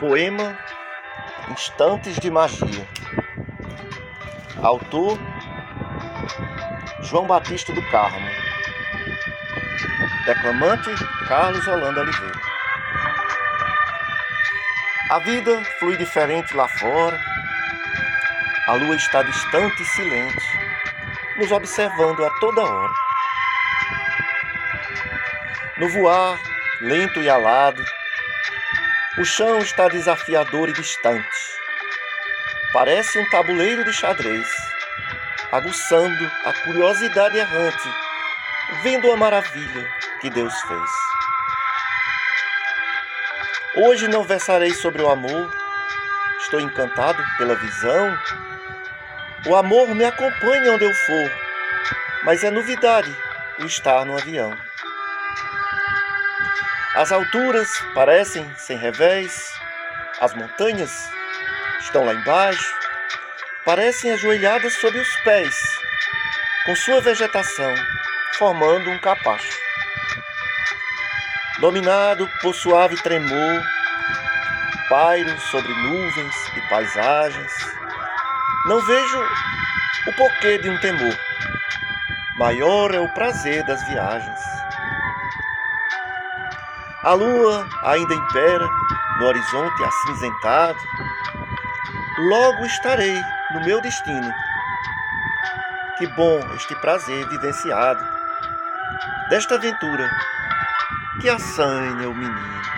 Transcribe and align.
Poema 0.00 0.58
Instantes 1.52 2.18
de 2.18 2.28
Magia. 2.28 2.88
Autor 4.60 5.16
João 7.02 7.28
Batista 7.28 7.72
do 7.72 7.82
Carmo. 7.90 8.28
Declamante 10.26 10.90
Carlos 11.28 11.64
Holanda 11.68 12.00
Oliveira. 12.00 12.40
A 15.10 15.18
vida 15.20 15.62
flui 15.78 15.96
diferente 15.96 16.56
lá 16.56 16.66
fora. 16.66 17.20
A 18.66 18.72
lua 18.74 18.96
está 18.96 19.22
distante 19.22 19.80
e 19.80 19.86
silente, 19.86 20.44
nos 21.36 21.52
observando 21.52 22.24
a 22.24 22.30
toda 22.40 22.64
hora. 22.64 22.92
No 25.78 25.88
voar, 25.88 26.40
lento 26.80 27.20
e 27.20 27.30
alado, 27.30 27.84
o 29.16 29.24
chão 29.24 29.58
está 29.58 29.86
desafiador 29.86 30.68
e 30.68 30.72
distante. 30.72 31.28
Parece 32.72 33.16
um 33.16 33.30
tabuleiro 33.30 33.84
de 33.84 33.92
xadrez, 33.92 34.48
aguçando 35.52 36.30
a 36.44 36.52
curiosidade 36.52 37.38
errante, 37.38 37.88
vendo 38.82 39.12
a 39.12 39.16
maravilha 39.16 39.88
que 40.20 40.28
Deus 40.28 40.52
fez. 40.62 40.90
Hoje 43.76 44.08
não 44.08 44.24
versarei 44.24 44.74
sobre 44.74 45.02
o 45.02 45.08
amor, 45.08 45.48
estou 46.40 46.60
encantado 46.60 47.22
pela 47.38 47.54
visão. 47.54 48.18
O 49.46 49.54
amor 49.54 49.94
me 49.94 50.04
acompanha 50.04 50.72
onde 50.72 50.84
eu 50.84 50.94
for, 50.94 51.30
mas 52.24 52.42
é 52.42 52.50
novidade 52.50 53.16
o 53.60 53.64
estar 53.64 54.04
no 54.04 54.18
avião. 54.18 54.73
As 56.94 57.10
alturas 57.10 57.68
parecem 57.92 58.48
sem 58.56 58.78
revés, 58.78 59.52
as 60.20 60.32
montanhas 60.32 60.92
estão 61.80 62.04
lá 62.04 62.14
embaixo, 62.14 62.72
parecem 63.64 64.12
ajoelhadas 64.12 64.74
sob 64.74 64.96
os 64.96 65.16
pés, 65.24 65.56
com 66.64 66.76
sua 66.76 67.00
vegetação 67.00 67.74
formando 68.38 68.90
um 68.90 68.98
capacho. 68.98 69.58
Dominado 71.58 72.30
por 72.40 72.54
suave 72.54 72.96
tremor, 73.02 73.62
pairo 74.88 75.36
sobre 75.50 75.72
nuvens 75.72 76.34
e 76.56 76.68
paisagens, 76.68 77.52
não 78.66 78.80
vejo 78.80 79.22
o 80.06 80.12
porquê 80.12 80.58
de 80.58 80.70
um 80.70 80.78
temor. 80.78 81.18
Maior 82.36 82.94
é 82.94 83.00
o 83.00 83.12
prazer 83.14 83.64
das 83.64 83.82
viagens. 83.88 84.40
A 87.04 87.12
lua 87.12 87.68
ainda 87.82 88.14
impera 88.14 88.66
no 89.18 89.26
horizonte 89.26 89.84
acinzentado. 89.84 90.78
Logo 92.18 92.64
estarei 92.64 93.20
no 93.52 93.60
meu 93.60 93.80
destino. 93.82 94.32
Que 95.98 96.06
bom 96.06 96.40
este 96.54 96.74
prazer 96.76 97.28
vivenciado, 97.28 98.02
desta 99.28 99.56
aventura 99.56 100.10
que 101.20 101.28
assanha 101.28 102.08
o 102.08 102.14
menino. 102.14 102.73